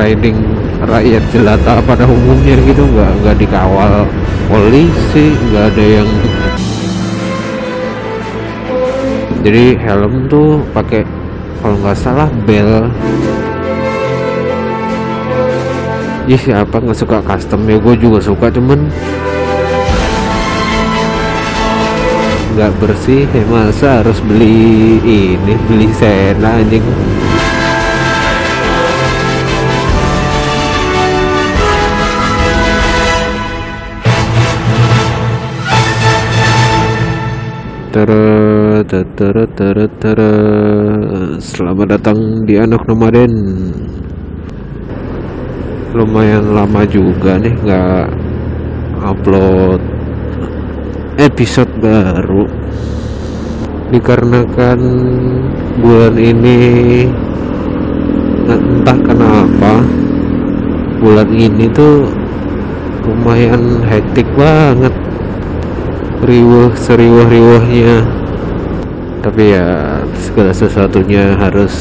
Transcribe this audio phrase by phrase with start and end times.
[0.00, 0.40] riding
[0.80, 2.88] rakyat jelata pada umumnya gitu.
[2.88, 4.08] Nggak nggak dikawal
[4.48, 6.08] polisi nggak ada yang
[9.40, 11.04] jadi helm tuh pakai
[11.60, 12.88] kalau nggak salah bel.
[16.24, 17.76] Ya siapa nggak suka custom ya?
[17.76, 18.88] Gue juga suka cuman
[22.60, 26.84] nggak bersih ya masa harus beli ini beli sena anjing
[37.90, 40.32] Tara, tara, tara, tara.
[41.42, 43.34] Selamat datang di anak nomaden.
[45.90, 48.06] Lumayan lama juga nih nggak
[49.02, 49.82] upload
[51.18, 52.46] episode baru.
[53.90, 54.80] Dikarenakan
[55.82, 56.58] bulan ini
[58.46, 59.82] entah kenapa
[61.02, 62.06] bulan ini tuh
[63.02, 64.94] lumayan hektik banget
[66.20, 68.20] riuh seriuh-riuhnya
[69.20, 71.72] tapi ya segala sesuatunya harus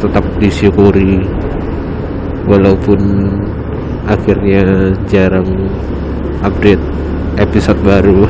[0.00, 1.20] tetap disyukuri.
[2.48, 3.00] Walaupun
[4.08, 5.46] akhirnya jarang
[6.40, 6.80] update
[7.36, 8.24] episode baru.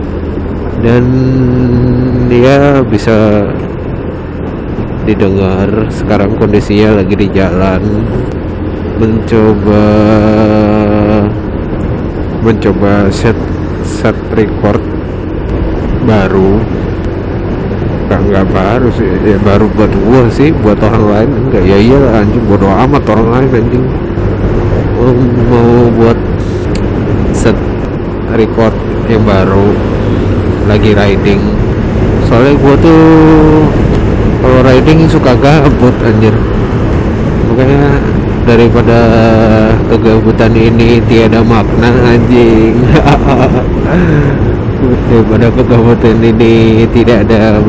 [0.84, 1.04] Dan
[2.32, 3.46] dia bisa
[5.04, 7.84] didengar sekarang kondisinya lagi di jalan.
[8.98, 9.84] Mencoba
[12.42, 13.36] mencoba set
[13.84, 14.82] set record
[16.06, 16.58] baru.
[18.08, 19.08] Nggak nggak baru sih.
[19.24, 21.62] Ya baru buat gua sih buat orang lain enggak.
[21.68, 23.84] Ya iya anjing bodo amat orang lain anjing.
[24.98, 25.12] Mau,
[25.50, 26.18] mau buat
[27.36, 27.54] set
[28.34, 28.74] record
[29.06, 29.72] yang baru
[30.66, 31.40] lagi riding.
[32.28, 33.02] Soalnya gua tuh
[34.40, 36.34] kalau riding suka gabut anjir.
[37.48, 37.84] Makanya
[38.48, 39.00] daripada
[40.08, 42.80] kegabutan ini tiada makna anjing.
[45.12, 47.60] Daripada kegabutan ini tidak ada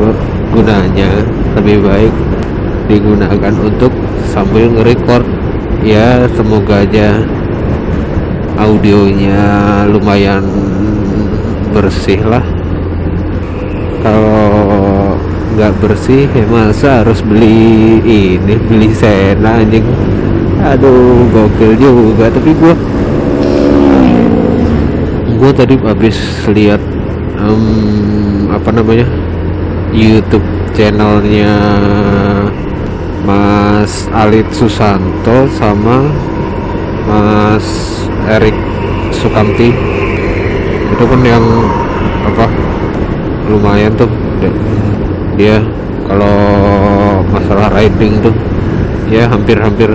[0.48, 1.20] gunanya
[1.60, 2.14] lebih baik
[2.88, 3.92] digunakan untuk
[4.24, 5.28] sambil nge-record.
[5.84, 7.20] Ya semoga aja
[8.56, 10.40] audionya lumayan
[11.76, 12.44] bersih lah.
[14.00, 14.48] Kalau
[15.60, 19.84] nggak bersih ya masa harus beli ini beli sena anjing
[20.60, 22.26] aduh gokil juga.
[22.28, 22.74] Tapi gua
[25.40, 26.16] gua tadi habis
[26.52, 26.80] lihat
[27.40, 29.08] um, apa namanya
[29.90, 30.44] YouTube
[30.76, 31.54] channelnya
[33.24, 36.06] Mas Alit Susanto sama
[37.08, 37.66] Mas
[38.28, 38.56] Erik
[39.16, 39.72] Sukamti.
[40.92, 41.44] Itu kan yang
[42.28, 42.46] apa
[43.48, 44.10] lumayan tuh.
[45.40, 45.56] Dia
[46.04, 46.36] kalau
[47.32, 48.34] masalah riding tuh
[49.08, 49.88] ya hampir-hampir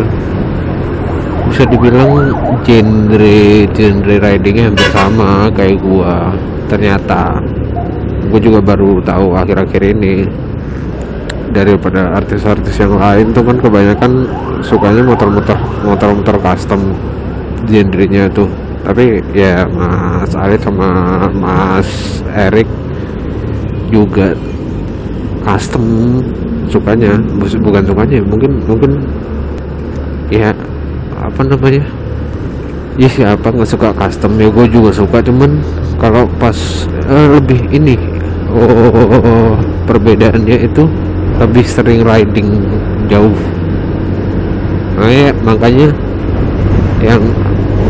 [1.55, 2.35] bisa dibilang
[2.67, 6.35] genre genre ridingnya hampir sama kayak gua.
[6.67, 7.39] Ternyata
[8.27, 10.27] gue juga baru tahu akhir-akhir ini
[11.55, 14.27] daripada artis-artis yang lain tuh kan kebanyakan
[14.59, 15.55] sukanya motor-motor
[15.87, 16.91] motor-motor custom
[17.63, 18.51] genrenya tuh.
[18.83, 22.67] Tapi ya Mas Alit sama Mas Erik
[23.95, 24.35] juga
[25.47, 26.19] custom
[26.67, 28.91] sukanya bukan sukanya mungkin mungkin
[30.27, 30.51] ya
[31.27, 31.83] apa namanya?
[32.95, 35.59] Ya siapa nggak suka custom ya gue juga suka cuman
[35.99, 36.55] kalau pas
[37.11, 37.99] eh, lebih ini
[38.55, 40.87] oh perbedaannya itu
[41.43, 42.63] lebih sering riding
[43.11, 43.35] jauh.
[44.95, 45.91] Nah, ya, makanya
[47.03, 47.19] yang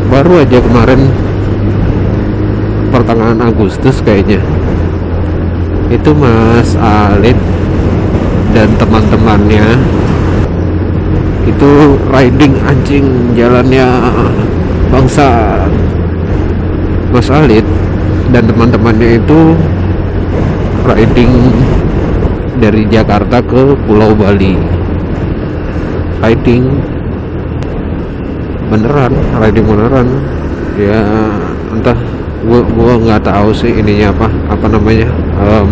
[0.09, 1.05] baru aja kemarin
[2.89, 4.41] pertengahan Agustus kayaknya
[5.93, 7.37] itu Mas Alit
[8.57, 9.77] dan teman-temannya
[11.45, 11.71] itu
[12.09, 13.05] riding anjing
[13.37, 13.85] jalannya
[14.89, 15.61] bangsa
[17.13, 17.63] Mas Alit
[18.33, 19.53] dan teman-temannya itu
[20.85, 21.31] riding
[22.57, 24.57] dari Jakarta ke Pulau Bali.
[26.25, 26.63] Riding
[28.73, 30.07] beneran riding beneran.
[30.75, 31.01] Ya
[31.71, 31.95] entah
[32.43, 35.07] gua gua nggak tahu sih ininya apa apa namanya
[35.39, 35.71] um,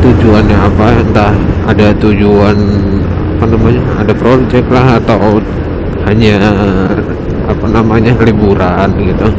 [0.00, 1.34] tujuannya apa entah
[1.68, 2.56] ada tujuan
[3.40, 5.40] apa namanya ada project lah atau
[6.04, 6.36] hanya
[7.48, 9.32] apa namanya liburan gitu.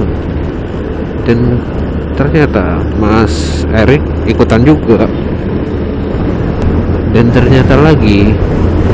[1.22, 1.62] Dan
[2.18, 5.06] ternyata Mas Erik ikutan juga.
[7.14, 8.34] Dan ternyata lagi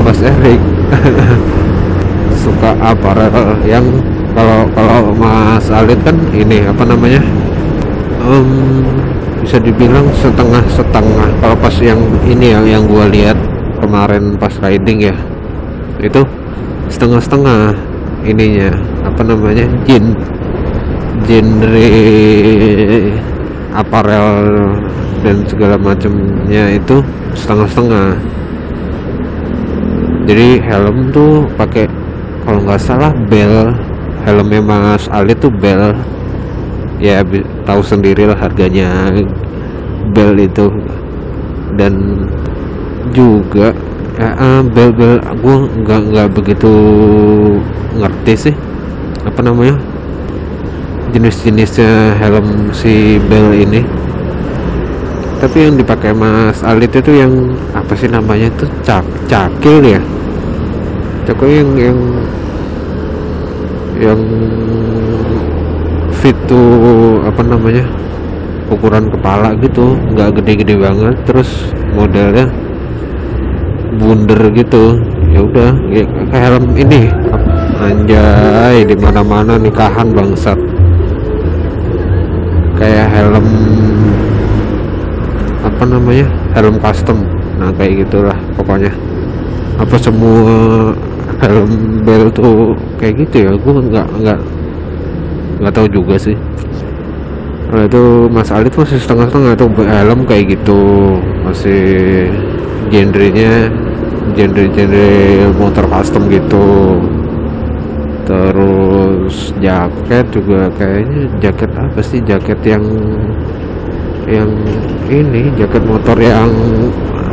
[0.04, 0.60] Mas Erik
[2.44, 3.88] suka aparel yang
[4.36, 7.24] kalau kalau Mas Alit kan ini apa namanya
[8.20, 8.84] um,
[9.40, 11.96] bisa dibilang setengah setengah kalau pas yang
[12.28, 13.34] ini yang yang gua lihat
[13.88, 15.16] kemarin pas riding ya
[16.04, 16.20] itu
[16.92, 17.72] setengah-setengah
[18.28, 18.76] ininya
[19.08, 20.12] apa namanya jin
[21.24, 21.88] genre
[23.72, 24.28] aparel
[25.24, 27.02] dan segala macamnya itu
[27.34, 28.16] setengah-setengah.
[30.28, 31.88] Jadi helm tuh pakai
[32.44, 33.72] kalau nggak salah bel
[34.24, 35.96] helmnya Mas Ali tuh bel.
[36.98, 37.22] Ya
[37.62, 39.14] tahu sendiri lah harganya
[40.12, 40.66] bel itu.
[41.78, 42.17] Dan
[43.12, 43.74] juga.
[44.18, 46.72] Ya, uh, bel bel gue nggak nggak begitu
[47.94, 48.54] ngerti sih.
[49.22, 49.78] Apa namanya?
[51.14, 53.80] Jenis-jenisnya helm si bel ini.
[55.38, 57.30] Tapi yang dipakai Mas Alit itu yang
[57.70, 58.66] apa sih namanya itu?
[58.82, 60.02] Cak cakil ya
[61.28, 61.98] cakil yang yang
[64.00, 64.20] yang
[66.16, 66.38] fit
[67.28, 67.84] apa namanya?
[68.72, 71.16] Ukuran kepala gitu nggak gede-gede banget.
[71.28, 72.48] Terus modelnya
[73.98, 75.02] bunder gitu.
[75.28, 77.10] Ya udah ya, kayak helm ini.
[77.78, 80.58] Anjay di mana-mana nikahan bangsat.
[82.78, 83.46] Kayak helm
[85.66, 86.26] apa namanya?
[86.54, 87.26] Helm custom.
[87.58, 88.94] Nah kayak gitulah pokoknya.
[89.78, 90.46] Apa semua
[91.38, 93.52] helm bel tuh kayak gitu ya?
[93.58, 94.38] Gue nggak nggak
[95.62, 96.34] nggak tahu juga sih.
[97.68, 100.82] Nah itu Mas Ali masih setengah-setengah tuh helm kayak gitu.
[101.46, 101.82] Masih
[102.88, 103.68] genrenya
[104.38, 105.10] genre-genre
[105.58, 106.94] motor custom gitu.
[108.22, 112.22] Terus jaket juga kayaknya jaket apa sih?
[112.22, 112.84] Jaket yang
[114.28, 114.50] yang
[115.10, 116.52] ini jaket motor yang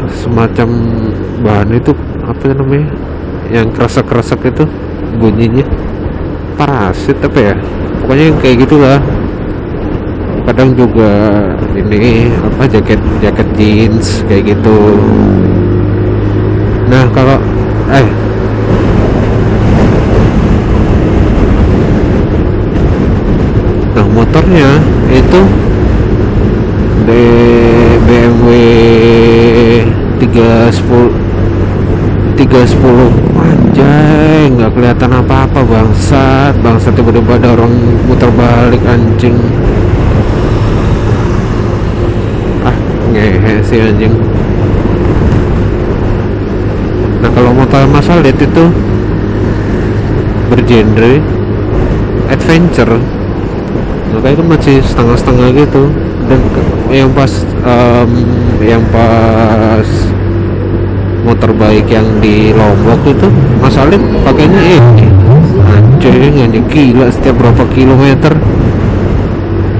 [0.10, 0.70] semacam
[1.46, 1.92] bahan itu
[2.26, 2.90] apa namanya?
[3.54, 4.66] Yang kresek-kresek itu
[5.22, 5.68] bunyinya
[6.58, 7.56] parasit apa ya?
[8.02, 9.00] Pokoknya yang kayak gitulah.
[10.46, 11.12] Kadang juga
[11.74, 14.78] ini apa jaket jaket jeans kayak gitu
[16.86, 17.42] nah kalau
[17.90, 18.08] eh.
[23.96, 24.70] Nah motornya
[25.10, 25.42] itu
[27.10, 27.26] di
[28.06, 28.50] BMW
[30.22, 36.54] 310 310 anjay nggak kelihatan apa-apa bangsat.
[36.62, 37.74] Bangsat tiba-tiba ada orang
[38.06, 39.34] muter balik anjing.
[42.62, 42.78] Ah
[43.16, 44.12] ngehe sih anjing
[47.24, 48.66] nah kalau motor Mas Alit itu.
[50.46, 51.20] Bergenre
[52.30, 53.02] adventure.
[54.14, 55.84] Makanya kan masih setengah-setengah gitu.
[56.26, 56.40] Dan
[56.94, 57.34] yang pas
[57.66, 58.10] um,
[58.64, 59.86] yang pas
[61.26, 63.28] motor baik yang di Lombok itu
[63.58, 65.10] Mas Alit pakainya ini.
[65.66, 68.38] Anjing anjing gila setiap berapa kilometer.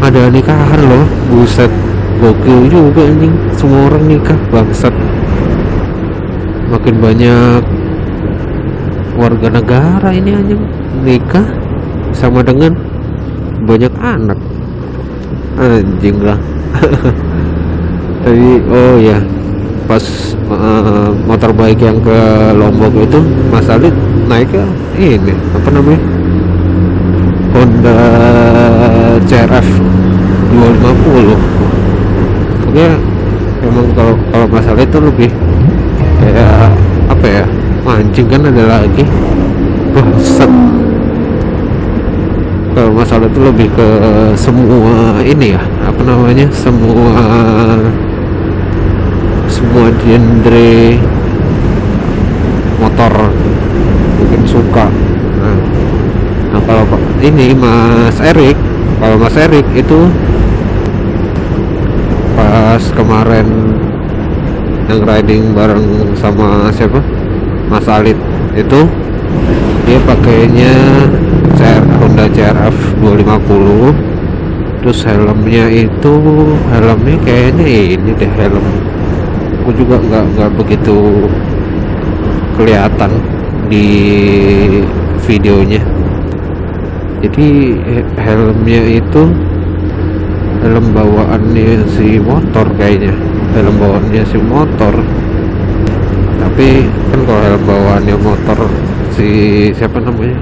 [0.02, 1.70] Ada nikahan loh buset.
[2.16, 4.96] Gokil juga anjing semua orang nikah bangsat
[6.72, 7.62] makin banyak
[9.16, 10.62] warga negara ini anjing.
[11.06, 11.48] Nikah
[12.12, 12.76] sama dengan
[13.66, 14.40] banyak anak.
[15.60, 16.40] Anjing lah.
[18.26, 19.22] Tapi oh ya
[19.86, 20.02] pas
[20.50, 22.18] uh, motor baik yang ke
[22.58, 23.22] Lombok itu
[23.54, 23.94] Mas Alit
[24.26, 24.66] naik ke
[24.98, 26.02] ini apa namanya?
[27.54, 28.02] Honda
[29.30, 29.68] CRF
[30.52, 31.56] 250
[32.68, 32.88] oke
[33.64, 35.30] emang kalau kalau Mas Alit itu lebih
[36.26, 36.74] kayak
[37.06, 37.46] apa ya
[37.86, 39.06] mancing kan ada lagi.
[40.26, 40.50] Set.
[42.76, 43.90] Kalau masalah itu lebih ke
[44.36, 47.16] semua ini ya apa namanya semua
[49.48, 50.76] semua genre
[52.84, 53.14] motor
[54.20, 54.92] mungkin suka.
[55.40, 55.58] Nah,
[56.52, 56.84] nah kalau
[57.24, 58.60] ini Mas Erik
[59.00, 60.00] kalau Mas Erik itu
[62.36, 63.75] pas kemarin
[64.86, 67.02] yang riding bareng sama siapa?
[67.66, 68.18] Mas Alit
[68.54, 68.86] itu
[69.86, 70.74] dia pakainya
[71.58, 76.14] CR, Honda CRF 250 terus helmnya itu
[76.70, 77.66] helmnya kayaknya
[77.98, 78.66] ini deh helm.
[79.66, 81.26] Aku juga nggak nggak begitu
[82.54, 83.12] kelihatan
[83.66, 83.90] di
[85.26, 85.82] videonya.
[87.26, 87.82] Jadi
[88.22, 89.24] helmnya itu
[90.62, 93.14] helm bawaannya si motor kayaknya
[93.56, 94.94] helm bawaannya si motor.
[96.36, 96.68] Tapi
[97.08, 98.60] kan kalau helm bawaannya motor
[99.16, 99.28] si
[99.72, 100.36] siapa namanya?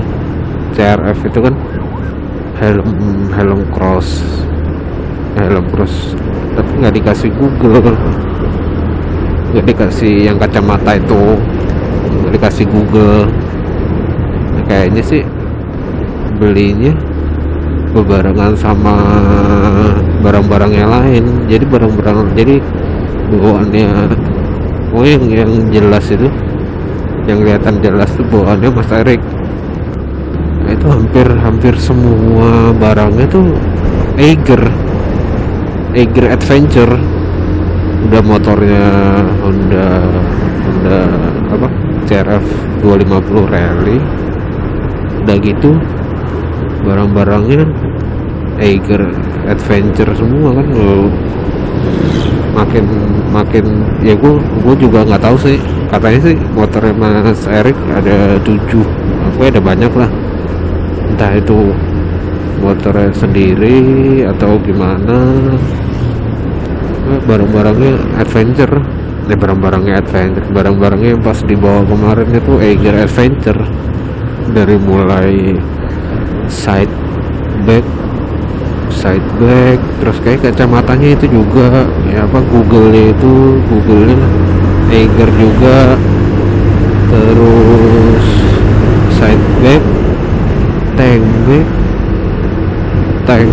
[0.73, 1.53] CRF itu kan
[2.57, 2.89] helm
[3.37, 4.25] helm cross.
[5.37, 6.17] Helm cross.
[6.57, 7.93] Tapi nggak dikasih Google.
[9.53, 11.37] Nggak dikasih yang kacamata itu.
[12.17, 13.29] Nggak dikasih Google.
[14.53, 15.21] Nah, kayaknya sih
[16.41, 16.93] belinya
[17.93, 18.97] bebarengan sama
[20.25, 21.23] barang-barang yang lain.
[21.45, 22.57] Jadi barang-barang jadi
[23.31, 23.87] bawaannya
[24.91, 26.27] oh yang yang jelas itu.
[27.23, 29.21] Yang kelihatan jelas tuh bawaannya Mas Erik.
[30.63, 33.55] Nah, itu hampir hampir semua barangnya tuh
[34.19, 34.59] Eiger.
[35.95, 36.93] Eiger Adventure.
[38.11, 38.85] Udah motornya
[39.39, 39.87] Honda
[40.67, 40.99] Honda
[41.55, 41.67] apa?
[42.03, 42.45] CRF
[42.83, 43.97] 250 Rally.
[45.23, 45.71] Udah gitu
[46.83, 47.63] barang-barangnya
[48.59, 49.07] Eiger
[49.47, 50.67] Adventure semua kan.
[52.53, 52.85] Makin
[53.33, 53.65] makin
[54.05, 55.57] ya gue gue juga nggak tahu sih.
[55.89, 58.85] Katanya sih motornya Mas Erik ada tujuh
[59.33, 60.09] apa ada banyak lah.
[61.09, 61.73] Entah itu
[62.61, 63.77] motornya sendiri
[64.29, 65.17] atau gimana.
[67.25, 68.79] Barang-barangnya adventure.
[69.27, 70.45] Ini barang-barangnya adventure.
[70.49, 73.61] Barang-barangnya yang pas dibawa kemarin itu Eiger Adventure.
[74.53, 75.57] Dari mulai
[76.47, 76.91] side
[77.63, 77.85] back
[79.03, 84.15] side back terus kayak kacamatanya itu juga ya apa Google itu Google
[84.87, 85.99] Eiger juga
[87.11, 88.25] terus
[89.19, 89.83] side back
[90.95, 91.67] tank back
[93.27, 93.51] tank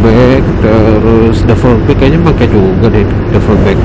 [0.00, 3.04] back terus double back kayaknya pakai juga deh
[3.36, 3.78] double back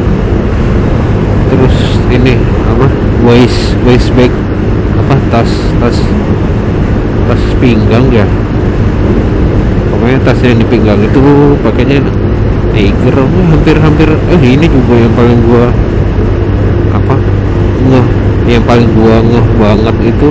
[1.52, 1.76] terus
[2.08, 2.40] ini
[2.72, 2.88] apa
[3.28, 4.32] waist waist bag
[4.96, 5.52] apa tas
[5.84, 6.00] tas
[7.28, 8.24] tas pinggang ya
[10.10, 11.22] pokoknya tas yang di pinggang itu
[11.62, 12.02] pakainya
[12.74, 13.14] Tiger
[13.54, 15.70] hampir-hampir eh ini juga yang paling gua
[16.98, 17.14] apa?
[17.86, 18.08] Ngeh
[18.50, 20.30] yang paling gua ngeh banget itu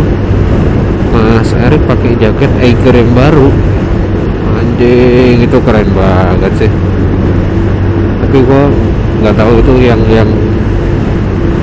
[1.14, 3.54] Mas Erik pakai jaket Eiger yang baru.
[4.58, 6.70] Anjing itu keren banget sih.
[8.26, 8.66] Tapi gua
[9.22, 10.26] nggak tahu itu yang yang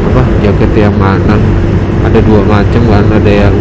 [0.07, 1.35] apa jaket yang mana.
[2.07, 3.55] Ada dua macam kan ada yang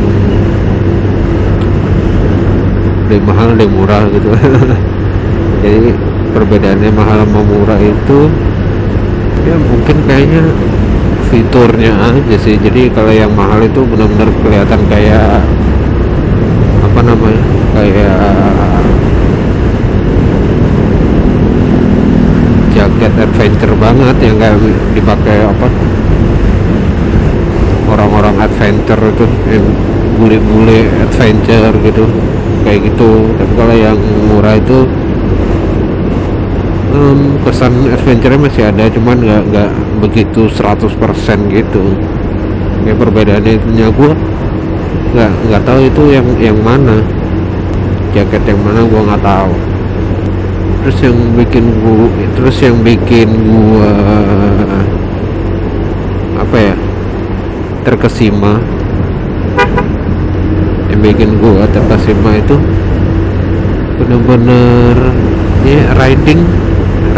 [3.15, 4.29] lebih mahal lebih murah gitu.
[5.63, 5.91] Jadi
[6.35, 8.19] perbedaannya mahal sama murah itu
[9.47, 10.43] ya mungkin kayaknya
[11.31, 12.59] fiturnya aja sih.
[12.59, 15.47] Jadi kalau yang mahal itu benar-benar kelihatan kayak
[16.83, 17.43] apa namanya
[17.79, 18.19] kayak
[22.75, 24.59] jaket adventure banget yang kayak
[24.99, 25.67] dipakai apa
[27.95, 29.67] orang-orang adventure itu yang
[30.19, 32.34] bule-bule adventure gitu
[32.65, 33.31] kayak gitu.
[33.37, 33.99] Tapi kalau yang
[34.33, 34.89] murah itu
[36.97, 39.71] um, kesan adventure masih ada cuman nggak nggak
[40.03, 40.91] begitu 100%
[41.53, 41.85] gitu.
[42.85, 44.13] Kayak perbedaannya itu gue
[45.15, 46.99] nggak nggak tahu itu yang yang mana.
[48.17, 49.53] Jaket yang mana gue nggak tahu.
[50.85, 52.05] Terus yang bikin gua
[52.37, 53.93] terus yang bikin gua
[56.45, 56.77] apa ya
[57.89, 58.61] terkesima
[60.95, 62.55] yang bikin gua terkesima itu
[63.99, 64.95] bener-bener
[65.67, 66.39] ya riding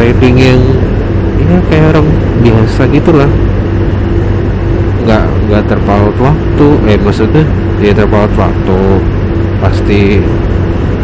[0.00, 0.60] riding yang
[1.44, 2.08] ya kayak orang
[2.40, 3.28] biasa gitulah.
[5.04, 7.44] Nggak nggak terpaut waktu eh maksudnya
[7.76, 8.80] dia terpaut waktu
[9.60, 10.24] pasti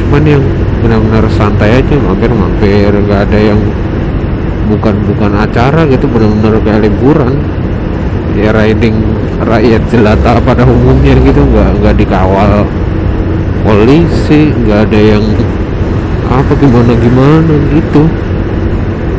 [0.01, 0.45] cuman yang
[0.81, 3.61] benar-benar santai aja mampir-mampir nggak ada yang
[4.73, 7.37] bukan bukan acara gitu benar-benar kayak liburan.
[8.33, 8.97] Ya riding
[9.47, 12.67] rakyat jelata pada umumnya gitu nggak nggak dikawal
[13.63, 15.25] polisi nggak ada yang
[16.33, 18.03] apa gimana gimana gitu.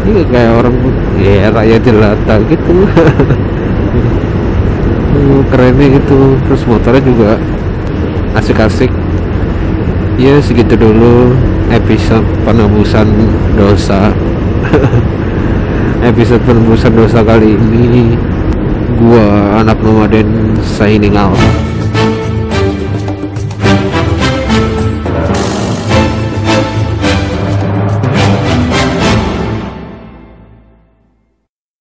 [0.04, 0.76] Ini kayak orang
[1.22, 2.76] ya rakyat jelata gitu.
[5.54, 6.20] Kerennya gitu.
[6.50, 7.32] Terus motornya juga
[8.36, 8.92] asik-asik.
[10.20, 11.34] Ya segitu dulu
[11.72, 13.08] episode penebusan
[13.56, 14.12] dosa.
[16.04, 18.20] Episode penebusan dosa kali ini
[18.98, 21.73] gua anak nomaden signing out